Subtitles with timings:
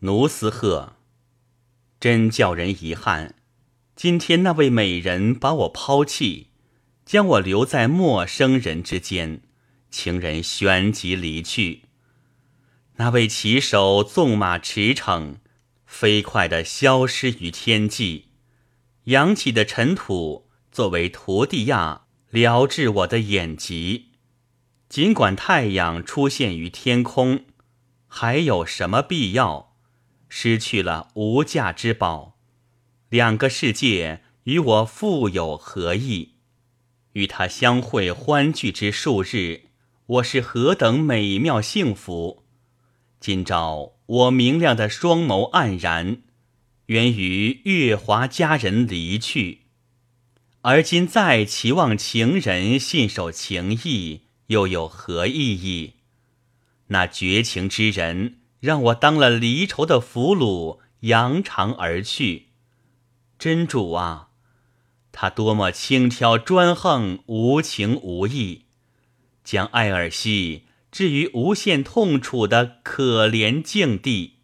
[0.00, 0.92] 奴斯鹤，
[1.98, 3.34] 真叫人遗憾。
[3.96, 6.50] 今天那位美人把我抛弃，
[7.04, 9.42] 将我留在陌生人之间，
[9.90, 11.86] 情人旋即离去。
[12.98, 15.38] 那位骑手纵马驰骋，
[15.84, 18.26] 飞快地消失于天际。
[19.06, 24.12] 扬起的尘土作为图地亚，撩至我的眼疾。
[24.88, 27.46] 尽管太阳出现于天空，
[28.06, 29.66] 还有什么必要？
[30.28, 32.36] 失去了无价之宝。
[33.08, 36.34] 两个世界与我复有何异？
[37.12, 39.62] 与他相会欢聚之数日，
[40.06, 42.44] 我是何等美妙幸福！
[43.18, 46.22] 今朝我明亮的双眸黯然，
[46.86, 49.62] 源于月华佳人离去。
[50.62, 55.94] 而今再期望情人信守情义，又有何意义？
[56.88, 62.48] 那绝情之人让我当了离愁的俘虏，扬长而去。
[63.38, 64.30] 真主啊，
[65.12, 68.64] 他多么轻佻专横、无情无义，
[69.44, 74.37] 将艾尔西置于无限痛楚的可怜境地。